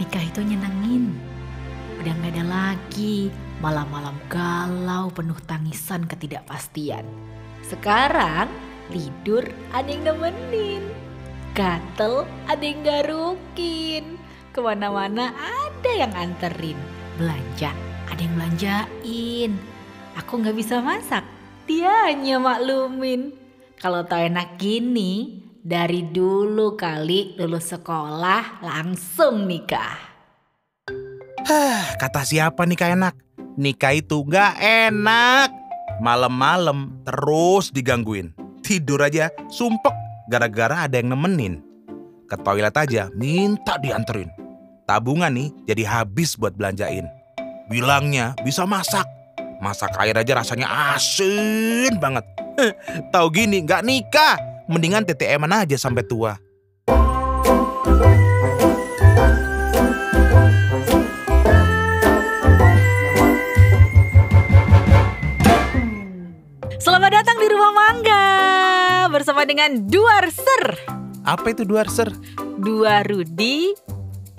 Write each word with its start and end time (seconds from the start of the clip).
nikah 0.00 0.22
itu 0.22 0.40
nyenengin. 0.42 1.14
Udah 2.02 2.12
gak 2.20 2.32
ada 2.36 2.44
lagi 2.44 3.30
malam-malam 3.62 4.16
galau 4.28 5.08
penuh 5.14 5.38
tangisan 5.46 6.04
ketidakpastian. 6.04 7.06
Sekarang 7.64 8.50
tidur 8.92 9.46
ada 9.72 9.88
yang 9.88 10.04
nemenin. 10.04 10.84
Gatel 11.54 12.26
ada 12.50 12.64
yang 12.64 12.82
garukin. 12.82 14.18
Ke 14.54 14.62
mana-mana 14.62 15.34
ada 15.34 15.90
yang 15.90 16.12
anterin. 16.14 16.78
Belanja 17.16 17.74
ada 18.10 18.20
yang 18.20 18.34
belanjain. 18.38 19.52
Aku 20.14 20.38
nggak 20.38 20.54
bisa 20.54 20.78
masak, 20.78 21.26
dia 21.66 21.90
hanya 22.06 22.38
maklumin. 22.38 23.34
Kalau 23.82 24.06
tau 24.06 24.22
enak 24.22 24.54
gini, 24.62 25.42
dari 25.64 26.04
dulu 26.04 26.76
kali 26.76 27.40
lulus 27.40 27.72
sekolah 27.72 28.60
langsung 28.60 29.48
nikah. 29.48 29.96
Hah, 31.48 31.96
kata 31.96 32.20
siapa 32.20 32.68
nikah 32.68 32.92
enak? 32.92 33.16
Nikah 33.56 33.96
itu 33.96 34.28
nggak 34.28 34.60
enak. 34.60 35.48
Malam-malam 36.04 37.00
terus 37.08 37.72
digangguin. 37.72 38.36
Tidur 38.60 39.00
aja 39.00 39.32
sumpek 39.48 39.92
gara-gara 40.28 40.84
ada 40.84 41.00
yang 41.00 41.16
nemenin. 41.16 41.64
Ke 42.28 42.36
toilet 42.44 42.76
aja 42.76 43.08
minta 43.16 43.80
dianterin. 43.80 44.28
Tabungan 44.84 45.32
nih 45.32 45.48
jadi 45.64 45.88
habis 45.88 46.36
buat 46.36 46.52
belanjain. 46.52 47.08
Bilangnya 47.72 48.36
bisa 48.44 48.68
masak. 48.68 49.08
Masak 49.64 49.96
air 49.96 50.12
aja 50.12 50.36
rasanya 50.36 50.92
asin 50.92 51.96
banget. 51.96 52.24
Tahu 53.12 53.32
gini 53.32 53.64
nggak 53.64 53.80
nikah. 53.80 54.53
Mendingan 54.64 55.04
TTM 55.04 55.44
aja 55.44 55.76
sampai 55.76 56.08
tua. 56.08 56.40
Selamat 66.80 67.10
datang 67.12 67.36
di 67.40 67.46
Rumah 67.52 67.72
Mangga 67.76 68.24
bersama 69.12 69.44
dengan 69.44 69.84
dua 69.84 70.24
Ser. 70.32 70.64
Apa 71.24 71.52
itu 71.52 71.64
duarser? 71.64 72.12
Dua 72.60 73.04
Rudi, 73.04 73.72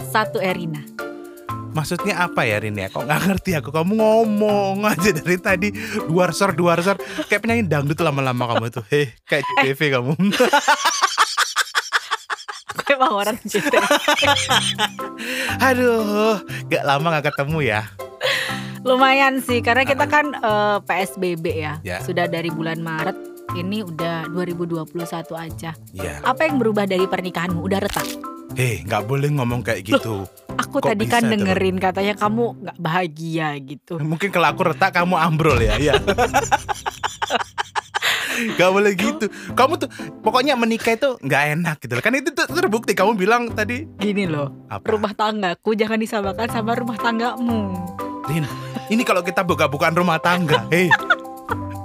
satu 0.10 0.42
Erina. 0.42 0.95
Maksudnya 1.76 2.24
apa 2.24 2.48
ya 2.48 2.64
Rin 2.64 2.80
ya? 2.80 2.88
Kok 2.88 3.04
nggak 3.04 3.22
ngerti 3.28 3.52
aku? 3.60 3.70
Kamu 3.76 4.00
ngomong 4.00 4.88
aja 4.88 5.12
dari 5.12 5.36
tadi 5.36 5.68
duarser 6.08 6.56
duarser 6.56 6.96
kayak 7.28 7.44
penyanyi 7.44 7.68
dangdut 7.68 8.00
lama-lama 8.00 8.56
kamu 8.56 8.72
tuh. 8.72 8.88
Heh, 8.88 9.12
kayak 9.28 9.44
TV 9.60 9.92
kamu. 9.92 10.16
Gue 12.76 12.92
emang 12.96 13.12
orang 13.12 13.36
JT. 13.44 13.76
Aduh, 15.68 16.40
gak 16.72 16.84
lama 16.88 17.20
gak 17.20 17.34
ketemu 17.36 17.60
ya. 17.76 17.82
Lumayan 18.86 19.42
sih 19.42 19.60
karena 19.60 19.84
kita 19.84 20.06
kan 20.08 20.32
eh, 20.32 20.78
PSBB 20.80 21.46
ya. 21.60 21.74
Ya. 21.84 22.00
Sudah 22.06 22.32
dari 22.32 22.54
bulan 22.54 22.80
Maret 22.80 23.18
ini 23.58 23.84
udah 23.84 24.32
2021 24.32 24.96
aja. 25.34 25.72
Ya. 25.92 26.14
Apa 26.24 26.48
yang 26.48 26.56
berubah 26.62 26.88
dari 26.88 27.04
pernikahanmu? 27.10 27.66
Udah 27.66 27.84
retak. 27.84 28.06
Hei, 28.56 28.86
nggak 28.88 29.04
boleh 29.10 29.28
ngomong 29.34 29.66
kayak 29.66 29.84
gitu. 29.84 30.24
Aku 30.76 30.84
Kok 30.84 30.92
tadi 30.92 31.08
kan 31.08 31.24
dengerin 31.24 31.80
katanya 31.80 32.20
kamu 32.20 32.44
nggak 32.68 32.78
bahagia 32.84 33.56
gitu. 33.64 33.96
Mungkin 34.12 34.28
kalau 34.28 34.52
aku 34.52 34.76
retak 34.76 34.92
kamu 34.92 35.16
ambrol 35.16 35.56
ya. 35.64 35.80
Iya. 35.80 36.04
Gak 38.60 38.68
boleh 38.76 38.92
gitu. 39.00 39.32
Kamu 39.56 39.80
tuh 39.80 39.88
pokoknya 40.20 40.60
menikah 40.60 41.00
itu 41.00 41.16
nggak 41.24 41.44
enak 41.56 41.80
gitu. 41.80 41.96
Kan 42.04 42.20
itu 42.20 42.36
tuh 42.36 42.44
terbukti 42.52 42.92
kamu 42.92 43.16
bilang 43.16 43.56
tadi 43.56 43.88
Gini 43.96 44.28
loh, 44.28 44.68
apa? 44.68 44.84
rumah 44.84 45.16
tanggaku 45.16 45.80
jangan 45.80 45.96
disamakan 45.96 46.52
sama 46.52 46.76
rumah 46.76 47.00
tanggamu. 47.00 47.72
Rin, 48.28 48.44
ini 48.92 49.08
kalau 49.08 49.24
kita 49.24 49.48
buka-bukaan 49.48 49.96
rumah 49.96 50.20
tangga, 50.20 50.68
hei. 50.76 50.92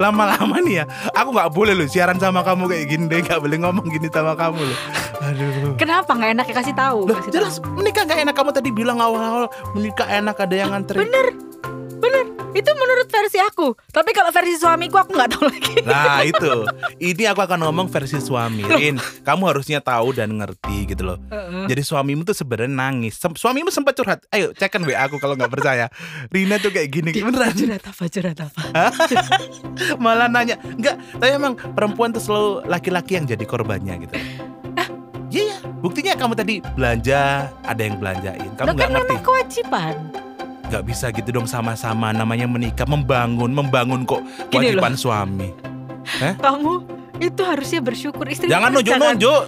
Lama-lama 0.02 0.58
nih 0.58 0.82
ya, 0.82 0.84
aku 1.14 1.30
nggak 1.30 1.50
boleh 1.54 1.78
loh 1.78 1.86
siaran 1.86 2.18
sama 2.18 2.42
kamu 2.42 2.66
kayak 2.66 2.86
gini 2.90 3.04
deh, 3.06 3.20
nggak 3.22 3.38
boleh 3.38 3.58
ngomong 3.62 3.86
gini 3.86 4.10
sama 4.10 4.34
kamu 4.34 4.58
loh. 4.58 4.78
Aduh. 5.30 5.74
Kenapa 5.76 6.10
nggak 6.10 6.30
enak 6.34 6.46
ya 6.46 6.54
kasih 6.56 6.74
tahu? 6.74 6.98
Loh, 7.06 7.16
kasih 7.16 7.32
jelas 7.32 7.54
tahu. 7.56 7.78
menikah 7.78 8.02
nggak 8.02 8.20
enak 8.26 8.34
kamu 8.34 8.50
tadi 8.50 8.70
bilang 8.70 8.98
awal-awal 8.98 9.46
menikah 9.72 10.06
enak 10.06 10.36
ada 10.36 10.54
yang 10.54 10.70
nganterin. 10.70 11.06
Bener, 11.06 11.26
bener. 11.98 12.24
Itu 12.50 12.66
menurut 12.74 13.06
versi 13.06 13.38
aku. 13.38 13.78
Tapi 13.94 14.10
kalau 14.10 14.34
versi 14.34 14.58
suamiku 14.58 14.98
aku 14.98 15.14
nggak 15.14 15.30
tahu 15.30 15.46
lagi. 15.46 15.86
Nah 15.86 16.18
itu, 16.34 16.50
ini 16.98 17.22
aku 17.30 17.46
akan 17.46 17.62
ngomong 17.62 17.86
versi 17.86 18.18
suami. 18.18 18.66
Rin, 18.66 18.98
kamu 19.22 19.54
harusnya 19.54 19.78
tahu 19.78 20.10
dan 20.10 20.34
ngerti 20.34 20.90
gitu 20.90 21.14
loh. 21.14 21.18
Heeh. 21.30 21.70
Jadi 21.70 21.82
suamimu 21.86 22.26
tuh 22.26 22.34
sebenarnya 22.34 22.74
nangis. 22.74 23.22
Sem- 23.22 23.38
Suamimu 23.38 23.70
sempat 23.70 23.94
curhat. 23.94 24.26
Ayo 24.34 24.50
cekan 24.50 24.82
WA 24.82 24.98
aku 24.98 25.22
kalau 25.22 25.38
nggak 25.38 25.46
percaya. 25.46 25.94
Rina 26.26 26.58
tuh 26.58 26.74
kayak 26.74 26.90
gini. 26.90 27.14
Beneran. 27.22 27.54
Curhat 27.54 27.86
apa? 27.86 28.02
Curhat 28.10 28.38
apa? 28.42 28.60
Malah 30.02 30.26
nanya. 30.26 30.58
Enggak, 30.58 30.98
tapi 31.22 31.30
emang 31.30 31.54
perempuan 31.54 32.10
tuh 32.10 32.18
selalu 32.18 32.66
laki-laki 32.66 33.14
yang 33.14 33.30
jadi 33.30 33.44
korbannya 33.46 33.94
gitu. 34.10 34.18
Iya, 35.30 35.42
iya. 35.46 35.56
Buktinya 35.78 36.12
kamu 36.18 36.34
tadi 36.34 36.54
belanja, 36.74 37.48
ada 37.62 37.80
yang 37.80 37.96
belanjain. 37.96 38.50
Kamu 38.58 38.66
nggak 38.66 38.76
kan 38.76 38.90
ngerti. 38.90 39.06
memang 39.14 39.22
kewajiban. 39.22 39.94
Nggak 40.70 40.84
bisa 40.86 41.06
gitu 41.14 41.28
dong 41.30 41.46
sama-sama. 41.46 42.10
Namanya 42.10 42.46
menikah, 42.50 42.86
membangun, 42.86 43.50
membangun 43.54 44.02
kok 44.06 44.22
kewajiban 44.50 44.94
suami. 44.98 45.54
Kamu 46.38 46.99
itu 47.22 47.42
harusnya 47.42 47.78
bersyukur 47.78 48.24
istri. 48.26 48.48
Jangan 48.48 48.66
kan- 48.66 48.74
nunjuk-nunjuk. 48.74 49.42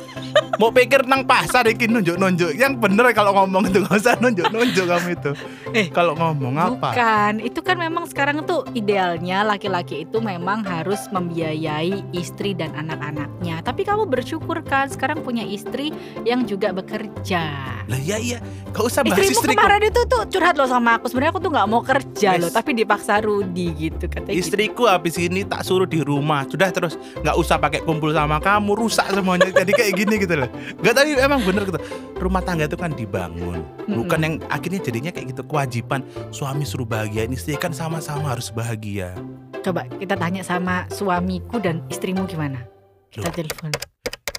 Mau 0.55 0.71
pikir 0.71 1.05
nang 1.05 1.25
pasar 1.25 1.65
iki 1.67 1.85
nunjuk-nunjuk. 1.87 2.53
Yang 2.53 2.73
bener 2.79 3.09
kalau 3.11 3.33
ngomong 3.35 3.67
itu 3.67 3.81
nggak 3.81 3.97
usah 3.97 4.15
nunjuk-nunjuk 4.17 4.85
kamu 4.85 5.09
itu. 5.11 5.31
Eh, 5.73 5.89
kalau 5.89 6.13
ngomong 6.13 6.55
apa? 6.55 6.93
Bukan, 6.93 7.33
itu 7.41 7.61
kan 7.61 7.77
memang 7.77 8.05
sekarang 8.05 8.45
tuh 8.45 8.69
idealnya 8.71 9.41
laki-laki 9.43 10.05
itu 10.05 10.21
memang 10.21 10.61
harus 10.63 11.01
membiayai 11.09 12.05
istri 12.13 12.53
dan 12.53 12.73
anak-anaknya. 12.73 13.61
Tapi 13.61 13.83
kamu 13.83 14.05
bersyukur 14.07 14.61
kan 14.61 14.87
sekarang 14.87 15.21
punya 15.21 15.43
istri 15.43 15.91
yang 16.23 16.45
juga 16.45 16.71
bekerja. 16.71 17.43
Lah 17.83 17.99
iya 17.99 18.17
iya, 18.17 18.39
gak 18.71 18.85
usah 18.85 19.01
bahas 19.03 19.19
Istrimu 19.19 19.41
istriku. 19.43 19.57
kemarin 19.57 19.83
itu 19.83 20.01
tuh 20.07 20.23
curhat 20.29 20.55
loh 20.55 20.67
sama 20.67 20.97
aku. 20.97 21.09
Sebenarnya 21.09 21.33
aku 21.33 21.41
tuh 21.41 21.51
nggak 21.51 21.67
mau 21.67 21.83
kerja 21.83 22.29
Yes. 22.31 22.41
loh, 22.41 22.51
tapi 22.51 22.71
dipaksa 22.73 23.19
Rudi 23.19 23.67
gitu 23.75 24.05
katanya. 24.07 24.31
gitu. 24.31 24.41
Istriku 24.45 24.85
habis 24.85 25.17
ini 25.17 25.43
tak 25.43 25.63
suruh 25.63 25.85
di 25.85 25.99
rumah. 25.99 26.45
Sudah 26.45 26.69
terus 26.69 26.95
nggak 27.19 27.35
usah 27.35 27.57
pakai 27.63 27.87
kumpul 27.87 28.11
sama 28.11 28.43
kamu, 28.43 28.75
rusak 28.75 29.07
semuanya. 29.15 29.55
Jadi 29.55 29.71
kayak 29.71 29.93
gini 29.95 30.15
gitu 30.19 30.35
loh. 30.35 30.51
Gak 30.83 30.99
tapi 30.99 31.15
emang 31.15 31.39
bener 31.47 31.63
gitu. 31.63 31.79
Rumah 32.19 32.43
tangga 32.43 32.67
itu 32.67 32.75
kan 32.75 32.91
dibangun, 32.91 33.63
bukan 33.87 34.19
yang 34.19 34.35
akhirnya 34.51 34.83
jadinya 34.83 35.11
kayak 35.15 35.31
gitu 35.35 35.43
kewajiban 35.47 36.03
suami 36.35 36.67
suruh 36.67 36.87
bahagia, 36.87 37.27
istri 37.31 37.55
kan 37.55 37.71
sama-sama 37.71 38.35
harus 38.35 38.51
bahagia. 38.51 39.15
Coba 39.63 39.87
kita 39.87 40.19
tanya 40.19 40.43
sama 40.43 40.91
suamiku 40.91 41.63
dan 41.63 41.87
istrimu 41.87 42.27
gimana? 42.27 42.67
Kita 43.15 43.31
Loh. 43.31 43.35
telepon. 43.35 43.71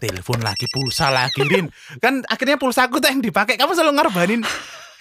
Telepon 0.03 0.39
lagi, 0.43 0.67
pulsa 0.67 1.07
lagi, 1.07 1.47
Rin. 1.47 1.71
Kan 2.03 2.27
akhirnya 2.27 2.59
pulsaku 2.59 2.99
tuh 2.99 3.07
yang 3.07 3.23
dipakai. 3.23 3.55
Kamu 3.55 3.71
selalu 3.71 3.95
ngorbanin 3.95 4.43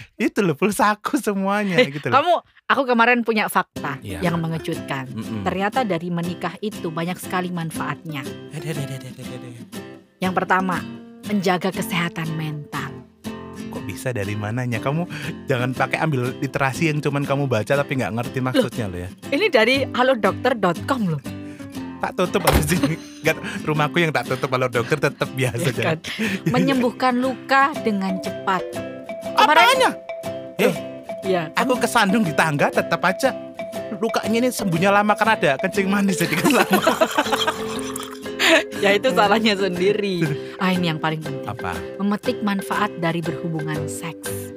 itu 0.21 0.39
loh 0.39 0.53
pulsaku 0.53 1.17
semuanya 1.17 1.77
Eh, 1.77 1.91
gitu 1.91 2.07
loh. 2.07 2.15
kamu, 2.15 2.33
aku 2.67 2.83
kemarin 2.85 3.21
punya 3.21 3.47
fakta 3.47 3.99
Iya. 4.01 4.21
yang 4.23 4.37
mengejutkan. 4.37 5.09
Mm-mm. 5.09 5.43
Ternyata 5.43 5.83
dari 5.83 6.09
menikah 6.09 6.55
itu 6.59 6.89
banyak 6.89 7.17
sekali 7.17 7.49
manfaatnya. 7.49 8.23
Eh. 8.51 8.61
Yang 10.19 10.33
pertama, 10.35 10.79
menjaga 11.25 11.71
kesehatan 11.71 12.33
mental. 12.33 12.91
Kok 13.73 13.85
bisa 13.85 14.13
dari 14.13 14.35
mananya? 14.35 14.79
Kamu 14.79 15.09
jangan 15.47 15.73
pakai 15.73 15.99
ambil 15.99 16.37
literasi 16.39 16.93
yang 16.93 17.01
cuman 17.01 17.25
kamu 17.25 17.47
baca 17.47 17.73
tapi 17.73 17.97
nggak 17.97 18.13
ngerti 18.13 18.39
maksudnya 18.39 18.87
loh 18.87 19.01
ya. 19.01 19.09
Ini 19.29 19.47
dari 19.49 19.83
halodokter.com 19.87 21.03
loh. 21.09 21.23
Tak 21.99 22.19
tutup 22.19 22.43
abis 22.45 22.75
ini. 22.75 22.99
Gak, 23.23 23.39
rumahku 23.63 24.03
yang 24.03 24.11
tak 24.11 24.27
tutup 24.27 24.51
kalau 24.51 24.67
dokter 24.67 24.99
tetap 24.99 25.31
biasa 25.31 25.71
Ya 25.71 25.95
kan? 25.95 25.99
Menyembuhkan 26.51 27.15
luka 27.15 27.71
dengan 27.79 28.19
cepat. 28.19 28.92
Kemarin 29.43 29.67
Apanya? 29.67 29.91
Eh, 30.63 30.75
ya, 31.27 31.43
aku 31.59 31.75
kesandung 31.83 32.23
di 32.23 32.31
tangga 32.31 32.71
tetap 32.71 33.03
aja. 33.03 33.35
Lukanya 33.99 34.39
ini 34.47 34.49
sembuhnya 34.55 34.91
lama 34.95 35.19
karena 35.19 35.35
ada 35.35 35.53
kencing 35.59 35.87
manis 35.91 36.23
jadi 36.23 36.35
kan 36.39 36.53
lama. 36.63 36.83
ya 38.85 38.91
itu 38.95 39.09
salahnya 39.11 39.55
sendiri. 39.59 40.23
Ah 40.63 40.71
ini 40.71 40.95
yang 40.95 41.03
paling 41.03 41.19
penting. 41.19 41.43
Apa? 41.43 41.75
Memetik 41.99 42.39
manfaat 42.47 42.95
dari 43.03 43.19
berhubungan 43.19 43.91
seks. 43.91 44.55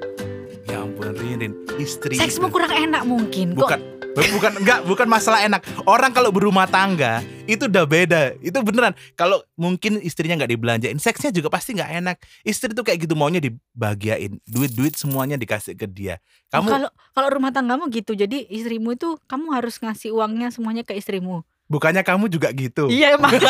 Rin, 1.14 1.54
istri. 1.78 2.18
Seksmu 2.18 2.50
itu. 2.50 2.54
kurang 2.56 2.74
enak 2.74 3.04
mungkin. 3.06 3.54
Kok 3.54 3.62
Bukan 3.62 3.80
bukan 4.16 4.54
enggak 4.64 4.80
bukan 4.88 5.08
masalah 5.12 5.44
enak. 5.44 5.62
Orang 5.84 6.16
kalau 6.16 6.32
berumah 6.32 6.66
tangga 6.72 7.20
itu 7.46 7.68
udah 7.68 7.84
beda. 7.84 8.40
Itu 8.40 8.64
beneran. 8.64 8.96
Kalau 9.20 9.44
mungkin 9.60 10.00
istrinya 10.00 10.40
nggak 10.40 10.52
dibelanjain, 10.56 10.98
seksnya 10.98 11.36
juga 11.36 11.52
pasti 11.52 11.76
nggak 11.76 11.92
enak. 12.00 12.18
Istri 12.48 12.72
tuh 12.72 12.88
kayak 12.88 13.06
gitu 13.06 13.14
maunya 13.14 13.44
dibahagiain, 13.44 14.40
duit-duit 14.48 14.96
semuanya 14.96 15.36
dikasih 15.36 15.76
ke 15.76 15.86
dia. 15.86 16.24
Kamu 16.48 16.68
kalau 16.68 16.90
kalau 17.12 17.28
rumah 17.28 17.52
tanggamu 17.52 17.92
gitu, 17.92 18.16
jadi 18.16 18.48
istrimu 18.48 18.96
itu 18.96 19.20
kamu 19.28 19.52
harus 19.52 19.76
ngasih 19.84 20.16
uangnya 20.16 20.50
semuanya 20.50 20.88
ke 20.88 20.96
istrimu. 20.96 21.44
Bukannya 21.66 22.06
kamu 22.06 22.30
juga 22.30 22.54
gitu? 22.54 22.88
Iya 22.90 23.18
emang. 23.18 23.34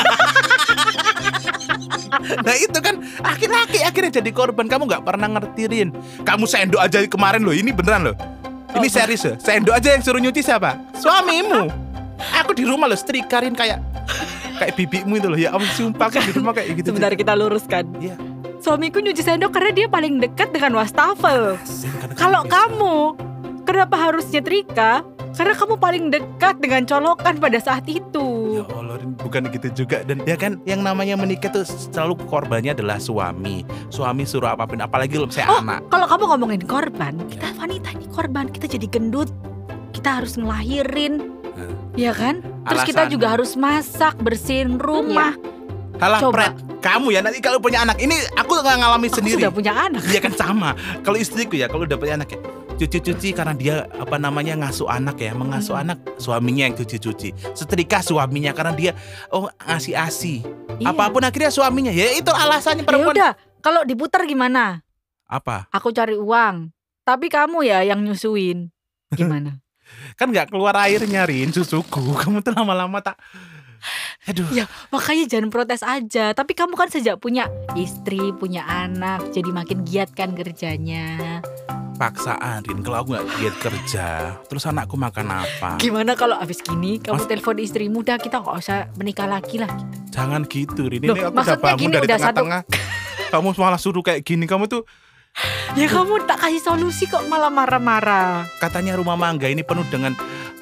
Nah 2.15 2.56
itu 2.56 2.79
kan 2.79 2.95
laki-laki 3.19 3.83
akhirnya 3.83 4.23
jadi 4.23 4.31
korban. 4.31 4.71
Kamu 4.71 4.88
nggak 4.88 5.03
pernah 5.03 5.27
ngertiin. 5.35 5.91
Kamu 6.23 6.47
sendok 6.47 6.79
aja 6.79 7.03
kemarin 7.12 7.44
loh. 7.44 7.51
Ini 7.51 7.75
beneran 7.75 8.12
loh. 8.12 8.15
Ini 8.71 8.88
Oh, 8.88 8.91
serius 8.91 9.23
loh. 9.27 9.35
Sendok 9.35 9.75
aja 9.75 9.95
yang 9.95 10.03
suruh 10.03 10.21
nyuci 10.23 10.39
siapa? 10.39 10.79
Suamimu. 10.95 11.67
Aku 12.39 12.56
di 12.56 12.63
rumah 12.63 12.88
loh 12.88 12.95
setrikarin 12.95 13.51
kayak 13.51 13.83
kayak 14.63 14.73
bibimu 14.79 15.19
itu 15.19 15.27
loh. 15.27 15.39
Ya 15.39 15.51
ampun 15.51 15.67
sumpah 15.75 16.07
aku 16.07 16.23
di 16.23 16.31
rumah 16.35 16.56
kayak 16.56 16.67
gitu. 16.79 16.95
Sebentar 16.95 17.12
kita 17.13 17.35
luruskan. 17.35 17.83
Iya. 18.00 18.15
Suamiku 18.63 19.03
nyuci 19.03 19.21
sendok 19.21 19.51
karena 19.51 19.71
dia 19.75 19.88
paling 19.91 20.23
dekat 20.23 20.56
dengan 20.56 20.79
wastafel. 20.79 21.59
Kalau 22.15 22.47
kamu 22.47 22.56
kamu, 22.75 22.97
kenapa 23.67 23.95
harus 24.09 24.25
nyetrika? 24.31 25.03
Karena 25.35 25.53
kamu 25.53 25.75
paling 25.75 26.03
dekat 26.09 26.55
dengan 26.57 26.81
colokan 26.83 27.35
pada 27.35 27.59
saat 27.59 27.83
Ya 27.85 27.99
itu. 27.99 28.27
Allah, 28.65 28.95
Rin, 28.95 29.11
bukan 29.13 29.41
gitu 29.51 29.67
juga 29.75 29.99
dan 30.01 30.23
ya 30.23 30.33
kan 30.33 30.63
yang 30.63 30.79
namanya 30.79 31.13
menikah 31.13 31.51
tuh 31.51 31.63
selalu 31.63 32.15
korbannya 32.25 32.71
adalah 32.71 32.95
suami. 32.97 33.61
Suami 33.89 34.23
suruh 34.23 34.49
apa 34.49 34.63
pun, 34.63 34.79
apalagi 34.79 35.13
kalau 35.13 35.27
saya 35.27 35.47
Oh, 35.49 35.59
anak. 35.59 35.83
kalau 35.87 36.07
kamu 36.07 36.23
ngomongin 36.29 36.61
korban, 36.63 37.13
kita 37.27 37.51
wanita 37.53 37.91
ini 37.91 38.07
korban, 38.07 38.47
kita 38.47 38.65
jadi 38.69 38.87
gendut. 38.87 39.27
Kita 39.91 40.19
harus 40.19 40.35
ngelahirin, 40.35 41.19
Hmm. 41.51 41.75
ya 41.93 42.11
kan? 42.11 42.39
Terus 42.65 42.83
kita 42.85 43.03
Alasan. 43.03 43.13
juga 43.13 43.27
harus 43.29 43.51
masak, 43.55 44.15
bersihin 44.17 44.75
rumah. 44.75 45.35
Halah, 45.95 46.19
Coba. 46.19 46.35
Pret, 46.35 46.53
kamu 46.79 47.07
ya 47.09 47.19
nanti 47.19 47.39
kalau 47.39 47.57
punya 47.57 47.79
anak 47.81 47.95
ini 47.97 48.11
aku 48.35 48.51
nggak 48.53 48.77
ngalami 48.77 49.07
Aku 49.07 49.15
sendiri. 49.19 49.39
sudah 49.39 49.51
punya 49.51 49.71
anak. 49.73 50.03
Iya 50.05 50.19
kan 50.19 50.33
sama. 50.33 50.75
Kalau 50.99 51.15
istriku 51.15 51.55
ya 51.55 51.67
kalau 51.67 51.83
udah 51.83 51.95
punya 51.95 52.15
anak 52.15 52.35
ya 52.35 52.39
cuci-cuci 52.75 53.31
karena 53.31 53.56
dia 53.56 53.75
apa 53.95 54.16
namanya 54.16 54.54
ngasuh 54.56 54.86
anak 54.86 55.18
ya 55.18 55.31
mengasuh 55.31 55.75
Hmm. 55.75 55.83
anak 55.88 55.98
suaminya 56.18 56.68
yang 56.68 56.75
cuci-cuci 56.75 57.31
setrika 57.51 58.00
suaminya 58.00 58.51
karena 58.51 58.74
dia 58.75 58.92
oh 59.30 59.48
ngasih 59.63 59.95
asi 59.95 60.36
Iya. 60.75 60.92
apa 60.92 61.07
pun 61.07 61.24
akhirnya 61.24 61.50
suaminya 61.50 61.88
ya 61.89 62.12
itu 62.12 62.27
alasannya 62.27 62.83
Ya 62.83 62.88
perempuan 62.88 63.16
udah, 63.16 63.31
kalau 63.63 63.81
diputar 63.81 64.27
gimana? 64.27 64.83
apa 65.25 65.66
Aku 65.72 65.89
cari 65.89 66.13
uang, 66.13 66.69
tapi 67.01 67.31
kamu 67.31 67.63
ya 67.63 67.81
yang 67.81 68.04
nyusuin. 68.04 68.69
Gimana? 69.10 69.57
kan 70.19 70.30
nggak 70.30 70.51
keluar 70.51 70.75
airnya 70.75 71.24
Rin 71.24 71.50
susuku 71.50 72.13
kamu 72.22 72.44
tuh 72.44 72.54
lama-lama 72.54 73.00
tak 73.00 73.16
aduh 74.25 74.50
Ya. 74.51 74.66
Makanya 74.89 75.30
jangan 75.30 75.54
protes 75.54 75.86
aja. 75.86 76.33
Tapi 76.33 76.57
kamu 76.57 76.74
kan 76.74 76.89
sejak 76.89 77.22
punya 77.22 77.45
istri, 77.77 78.33
punya 78.33 78.66
anak, 78.66 79.30
jadi 79.30 79.50
makin 79.54 79.86
giat 79.86 80.10
kan 80.12 80.33
kerjanya. 80.33 81.39
Paksaan 81.95 82.62
Rin. 82.62 82.80
Kalau 82.80 82.97
aku 83.00 83.09
nggak 83.12 83.27
giat 83.36 83.56
kerja 83.57 84.07
terus 84.45 84.63
anakku 84.63 84.94
makan 84.94 85.27
apa? 85.38 85.75
Gimana 85.77 86.13
kalau 86.13 86.36
abis 86.36 86.59
gini 86.59 87.00
kamu 87.00 87.15
Mas- 87.15 87.25
telepon 87.25 87.56
istrimu, 87.57 88.00
udah 88.00 88.15
kita 88.15 88.39
nggak 88.39 88.56
usah 88.56 88.92
menikah 88.94 89.25
lagi 89.25 89.57
lah. 89.57 89.71
jangan 90.07 90.44
gitu 90.44 90.88
Rin. 90.88 91.03
Loh, 91.03 91.12
ini 91.12 91.24
aku 91.24 91.36
udah 91.36 91.57
bangun 91.57 91.89
dari 91.89 92.06
udah 92.06 92.18
satu- 92.18 92.39
tengah-tengah. 92.39 92.62
Kamu 93.27 93.50
malah 93.53 93.75
suruh 93.75 94.00
kayak 94.00 94.21
gini 94.21 94.45
kamu 94.45 94.65
tuh 94.65 94.83
Ya 95.75 95.92
kamu 95.92 96.24
tak 96.24 96.39
kasih 96.39 96.63
solusi 96.63 97.03
kok 97.06 97.27
malah 97.27 97.51
marah-marah. 97.51 98.48
katanya 98.56 98.95
rumah 98.95 99.19
mangga 99.19 99.51
ini 99.51 99.59
penuh 99.59 99.83
dengan 99.86 100.15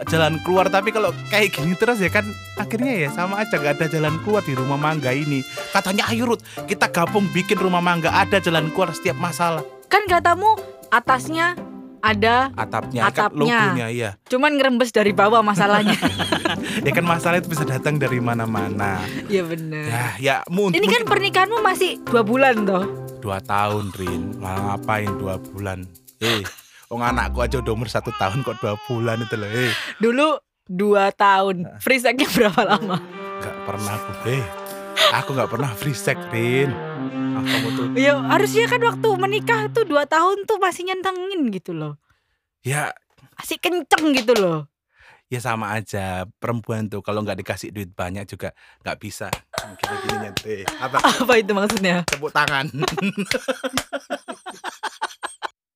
jalan 0.03 0.41
keluar 0.41 0.65
tapi 0.68 0.89
kalau 0.89 1.13
kayak 1.29 1.53
gini 1.53 1.77
terus 1.77 2.01
ya 2.01 2.09
kan 2.09 2.25
akhirnya 2.57 3.06
ya 3.06 3.09
sama 3.13 3.38
aja 3.38 3.56
gak 3.56 3.77
ada 3.77 3.86
jalan 3.86 4.18
keluar 4.21 4.41
di 4.41 4.57
rumah 4.57 4.74
mangga 4.75 5.13
ini. 5.13 5.45
Katanya 5.69 6.09
ayo 6.09 6.25
Rut 6.25 6.41
kita 6.65 6.89
gabung 6.89 7.29
bikin 7.29 7.62
rumah 7.62 7.77
mangga 7.79 8.09
ada 8.09 8.41
jalan 8.41 8.74
keluar 8.74 8.89
setiap 8.89 9.13
masalah. 9.15 9.62
Kan 9.86 10.09
katamu 10.09 10.57
atasnya 10.93 11.57
ada, 11.99 12.51
atapnya, 12.53 13.07
Atapnya. 13.07 13.71
logonya 13.71 13.87
iya 13.87 14.11
cuman 14.25 14.53
ngerembes 14.53 14.91
dari 14.91 15.09
bawah 15.09 15.39
masalahnya. 15.39 15.95
ya 16.85 16.91
kan 16.91 17.01
masalah 17.01 17.39
itu 17.39 17.47
bisa 17.47 17.63
datang 17.63 17.95
dari 17.95 18.19
mana-mana 18.19 18.99
Iya 19.25 19.41
bener. 19.41 19.87
ya 19.87 20.05
ya 20.19 20.35
mu- 20.47 20.67
Ini 20.67 20.77
kan 20.77 20.83
mungkin 20.83 21.03
pernikahanmu 21.07 21.59
masih 21.59 22.03
dua 22.03 22.21
bulan 22.21 22.59
toh. 22.61 22.83
dua 23.17 23.39
tahun 23.39 23.95
Rin 23.95 24.35
malah 24.35 24.75
ngapain 24.75 25.07
dua 25.13 25.39
bulan 25.41 25.87
eh 26.19 26.43
Oh 26.87 26.99
anakku 26.99 27.39
aja 27.39 27.57
udah 27.57 27.71
umur 27.71 27.87
satu 27.87 28.11
tahun 28.13 28.43
kok 28.43 28.59
dua 28.59 28.75
bulan 28.83 29.17
itu 29.17 29.33
loh 29.33 29.47
eh 29.47 29.71
Dulu 29.97 30.27
dua 30.65 31.09
tahun. 31.09 31.79
Free 31.79 31.97
sex-nya 31.97 32.27
berapa 32.29 32.61
lama? 32.67 32.99
nggak 33.39 33.57
pernah 33.63 33.93
aku 33.95 34.11
eh 34.29 34.43
aku 35.13 35.29
nggak 35.31 35.49
pernah 35.49 35.71
free 35.71 35.95
sex 35.95 36.19
Rin 36.29 36.67
kamu 37.43 37.67
tuh 37.71 37.85
Ya 37.95 38.13
harusnya 38.17 38.65
kan 38.65 38.81
waktu 38.81 39.07
menikah 39.15 39.67
tuh 39.69 39.83
dua 39.83 40.03
tahun 40.05 40.43
tuh 40.43 40.57
masih 40.57 40.83
nyentengin 40.85 41.47
gitu 41.49 41.71
loh. 41.71 41.95
ya 42.61 42.89
Masih 43.33 43.57
kenceng 43.57 44.13
gitu 44.13 44.33
loh. 44.33 44.65
ya 45.25 45.39
sama 45.39 45.73
aja 45.73 46.29
perempuan 46.33 46.85
tuh 46.85 46.99
kalau 46.99 47.19
nggak 47.19 47.39
dikasih 47.39 47.69
duit 47.69 47.89
banyak 47.89 48.23
juga 48.23 48.53
nggak 48.79 48.97
bisa 48.97 49.33
gini 49.73 49.95
gini 49.99 50.17
nyente 50.19 50.55
apa 50.77 51.01
Apa 51.19 51.33
itu 51.35 51.51
maksudnya? 51.51 52.05
tepuk 52.05 52.29
tangan 52.29 52.69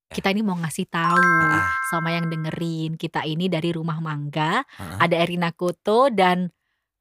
Kita 0.09 0.29
ini 0.29 0.41
mau 0.41 0.55
ngasih 0.55 0.87
tahu 0.87 1.21
Ah. 1.43 1.61
sama 1.85 2.09
yang 2.09 2.25
dengerin. 2.25 2.95
Kita 2.95 3.21
ini 3.23 3.45
dari 3.47 3.69
Rumah 3.69 3.99
Mangga. 3.99 4.65
Heeh. 4.65 4.97
Ada 4.97 5.15
Erina 5.19 5.51
Koto 5.51 6.09
dan 6.09 6.49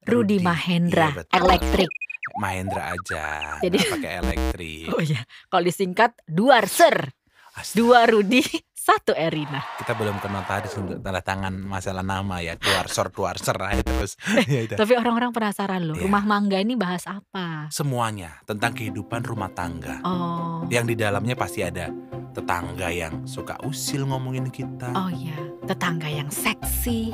Rudi 0.03 0.37
Rudi. 0.37 0.45
Mahendra. 0.45 1.09
Iya, 1.09 1.25
betul. 1.25 1.89
Mahendra 2.37 2.93
aja 2.93 3.57
Jadi- 3.59 3.77
pakai 3.83 4.11
elektrik 4.17 4.87
Oh 4.93 5.01
iya. 5.01 5.21
Kalau 5.47 5.63
disingkat 5.63 6.13
Duarser. 6.25 7.11
Astaga, 7.51 7.73
Dua 7.73 7.99
Rudi, 8.05 8.45
satu 8.87 9.11
Erina. 9.11 9.59
kita 9.75 9.91
belum 9.91 10.21
kenal 10.21 10.45
tadi 10.45 10.69
untuk 10.71 11.01
tanda 11.01 11.19
tangan 11.19 11.51
masalah 11.57 11.99
nama 11.99 12.37
ya 12.37 12.53
duarsor 12.53 13.09
duarser 13.09 13.57
aja 13.57 13.81
terus 13.81 14.13
ya 14.45 14.61
udah. 14.63 14.77
Tapi 14.77 14.93
orang-orang 14.93 15.33
penasaran 15.33 15.81
loh. 15.83 15.97
Iya. 15.97 16.05
Rumah 16.05 16.23
Mangga 16.23 16.57
ini 16.57 16.77
bahas 16.77 17.03
apa? 17.03 17.65
semuanya 17.67 18.37
tentang 18.45 18.71
kehidupan 18.71 19.25
rumah 19.25 19.49
tangga 19.49 19.97
Oh. 20.01 20.63
yang 20.69 20.85
di 20.85 20.93
dalamnya 20.93 21.33
pasti 21.33 21.65
ada 21.65 21.89
tetangga 22.31 22.87
yang 22.87 23.25
suka 23.25 23.57
usil 23.65 24.05
ngomongin 24.05 24.47
kita 24.47 24.93
Oh 24.93 25.09
iya, 25.09 25.33
tetangga 25.65 26.05
yang 26.05 26.29
seksi. 26.29 27.09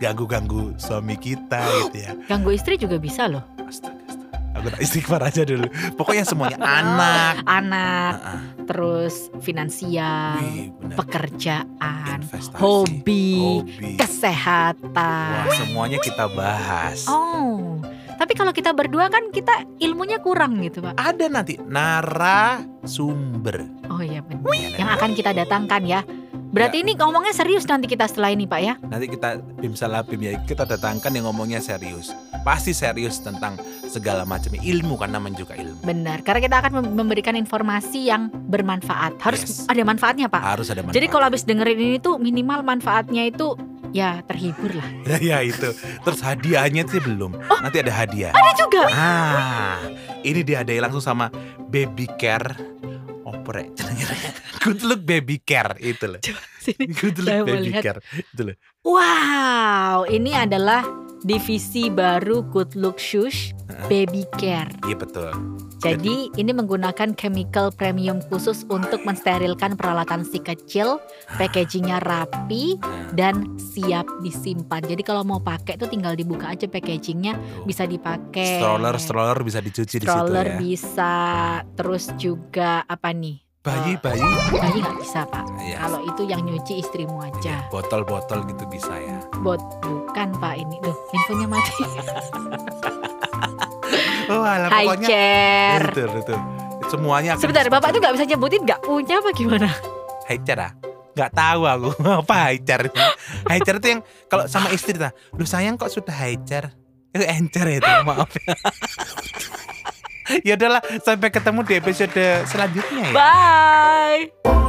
ganggu-ganggu 0.00 0.72
suami 0.76 1.14
kita 1.14 1.60
gitu 1.84 1.98
ya 2.00 2.12
Ganggu 2.30 2.50
istri 2.50 2.74
juga 2.74 2.96
bisa 2.96 3.28
loh. 3.28 3.44
Tak 4.68 4.80
istighfar 4.80 5.20
aja 5.22 5.42
dulu. 5.42 5.66
Pokoknya 5.94 6.24
semuanya 6.24 6.58
anak. 6.80 7.34
Anak, 7.44 8.12
Heeh. 8.14 8.40
terus 8.64 9.14
finansial, 9.38 10.36
Wih, 10.38 10.70
pekerjaan, 10.92 12.18
Investasi, 12.20 12.56
hobi, 12.56 13.28
hobi. 13.64 13.96
kesehatan. 13.96 15.32
Wah, 15.44 15.54
semuanya 15.54 15.98
kita 15.98 16.28
bahas. 16.28 17.08
Oh, 17.08 17.80
tapi 18.14 18.34
kalau 18.34 18.50
kita 18.50 18.70
berdua 18.72 19.08
kan 19.08 19.30
kita 19.30 19.64
ilmunya 19.78 20.18
kurang 20.18 20.60
gitu 20.60 20.82
pak. 20.82 20.94
Ada 20.94 21.26
nanti 21.26 21.56
narasumber. 21.58 23.56
Oh 23.88 24.02
iya 24.02 24.20
benar. 24.20 24.42
Ya, 24.52 24.68
Yang 24.76 24.90
akan 24.96 25.10
kita 25.14 25.30
datangkan 25.32 25.82
ya. 25.84 26.00
Berarti 26.48 26.80
ini 26.80 26.96
ngomongnya 26.96 27.30
serius 27.30 27.68
nanti 27.68 27.84
kita 27.84 28.08
setelah 28.08 28.32
ini 28.32 28.48
pak 28.48 28.60
ya. 28.60 28.74
Nanti 28.80 29.06
kita 29.06 29.36
bim 29.60 29.76
salah 29.76 30.00
bim 30.00 30.16
ya 30.18 30.40
kita 30.40 30.64
datangkan 30.64 31.12
yang 31.12 31.28
ngomongnya 31.28 31.60
serius. 31.60 32.08
Pasti 32.40 32.72
serius 32.72 33.20
tentang 33.20 33.60
segala 33.84 34.24
macam 34.24 34.52
ilmu 34.52 34.96
kan 34.96 35.08
namanya 35.08 35.38
juga 35.38 35.52
ilmu. 35.54 35.84
Benar, 35.84 36.24
karena 36.24 36.40
kita 36.40 36.56
akan 36.58 36.72
mem- 36.74 36.94
memberikan 36.96 37.34
informasi 37.34 38.08
yang 38.08 38.32
bermanfaat. 38.32 39.20
Harus 39.20 39.40
Yes. 39.40 39.68
ada 39.68 39.82
manfaatnya 39.82 40.26
pak. 40.26 40.40
Harus 40.40 40.68
ada 40.68 40.80
manfaat. 40.80 40.96
Jadi 40.96 41.06
kalau 41.06 41.24
habis 41.24 41.44
dengerin 41.44 41.78
ini 41.78 41.98
tuh 41.98 42.16
minimal 42.16 42.64
manfaatnya 42.64 43.28
itu 43.28 43.52
ya 43.90 44.24
terhibur 44.24 44.72
lah. 44.72 44.88
ya, 45.10 45.16
ya 45.20 45.38
itu. 45.44 45.68
Terus 45.76 46.20
hadiahnya 46.20 46.84
sih 46.86 46.98
belum. 46.98 47.36
Nanti 47.60 47.76
ada 47.78 47.92
hadiah. 47.92 48.32
Ada 48.32 48.50
juga. 48.56 48.82
Ah, 48.88 49.76
ini 50.20 50.40
dihadiahi 50.40 50.80
langsung 50.80 51.00
sama 51.00 51.28
baby 51.68 52.08
care. 52.16 52.56
Oprek, 53.28 53.68
good 54.64 54.80
look 54.88 55.04
baby 55.04 55.36
care 55.44 55.76
itu 55.84 56.08
loh. 56.08 56.20
Sini. 56.64 56.88
Good 56.96 57.20
look 57.20 57.44
baby 57.44 57.68
lihat. 57.72 57.82
care 57.84 58.00
itu 58.16 58.40
loh. 58.48 58.56
Wow, 58.88 60.08
ini 60.08 60.32
adalah 60.32 61.07
divisi 61.22 61.88
baru 61.88 62.44
Good 62.46 62.78
Look 62.78 63.00
Shush 63.00 63.54
Baby 63.86 64.24
Care. 64.36 64.70
Iya 64.86 64.96
betul. 64.98 65.30
Jadi 65.78 66.34
ini 66.34 66.50
menggunakan 66.50 67.14
chemical 67.14 67.70
premium 67.70 68.18
khusus 68.26 68.66
untuk 68.66 69.06
mensterilkan 69.06 69.78
peralatan 69.78 70.26
si 70.26 70.42
kecil, 70.42 70.98
packagingnya 71.38 72.02
rapi 72.02 72.74
Nah, 72.82 73.14
dan 73.14 73.54
siap 73.56 74.04
disimpan. 74.26 74.82
Jadi 74.82 75.06
kalau 75.06 75.22
mau 75.22 75.38
pakai 75.38 75.78
tuh 75.78 75.86
tinggal 75.86 76.18
dibuka 76.18 76.50
aja 76.50 76.66
packagingnya, 76.66 77.38
bisa 77.62 77.86
dipakai. 77.86 78.58
stroller 78.58 78.96
stroller 78.98 79.38
bisa 79.46 79.62
dicuci 79.62 80.02
di 80.02 80.06
situ 80.06 80.10
Stroller 80.10 80.46
ya. 80.46 80.58
bisa, 80.58 81.14
terus 81.78 82.10
juga 82.18 82.82
apa 82.84 83.14
nih? 83.14 83.47
Bayi 83.68 83.92
bayi. 84.00 84.24
Bayi 84.48 84.78
nggak 84.80 84.96
bisa 84.96 85.20
pak. 85.28 85.44
Iya. 85.60 85.76
Kalau 85.84 86.00
itu 86.00 86.22
yang 86.24 86.40
nyuci 86.40 86.80
istrimu 86.80 87.20
aja. 87.20 87.68
Botol-botol 87.68 88.48
gitu 88.48 88.64
bisa 88.64 88.96
ya. 88.96 89.20
Bot 89.44 89.60
bukan 89.84 90.32
pak 90.40 90.56
ini. 90.56 90.80
Duh, 90.80 90.96
infonya 91.12 91.46
mati. 91.46 91.72
Oh, 94.28 94.44
alah, 94.44 94.68
High 94.68 94.84
pokoknya 94.84 95.08
chair. 95.08 95.80
betul 95.88 96.08
betul. 96.20 96.38
Semuanya 96.92 97.30
akan 97.32 97.40
Sebentar, 97.40 97.64
bapak 97.72 97.96
tuh 97.96 98.00
nggak 98.04 98.12
bisa 98.12 98.24
nyebutin 98.28 98.60
nggak 98.60 98.80
punya 98.84 99.14
apa 99.24 99.30
gimana? 99.32 99.68
High 100.28 100.42
chair 100.44 100.60
ah. 100.60 100.72
nggak 101.16 101.32
tahu 101.32 101.60
aku 101.64 101.90
apa 102.20 102.52
itu. 102.52 103.00
Haicar 103.48 103.74
itu 103.80 103.88
yang 103.88 104.00
kalau 104.28 104.44
sama 104.44 104.68
istri 104.68 105.00
ta, 105.00 105.16
lu 105.32 105.48
sayang 105.48 105.80
kok 105.80 105.88
sudah 105.88 106.12
haicar. 106.12 106.76
Itu 107.08 107.24
encer 107.24 107.80
itu, 107.80 107.88
maaf. 108.04 108.28
ya 110.44 110.54
udahlah 110.58 110.82
sampai 111.02 111.28
ketemu 111.32 111.60
di 111.64 111.74
episode 111.78 112.24
selanjutnya 112.46 113.02
ya. 113.10 113.14
Bye. 113.14 114.67